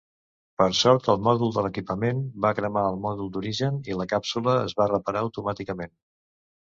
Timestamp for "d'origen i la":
3.35-4.07